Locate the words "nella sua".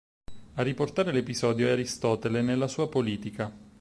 2.41-2.89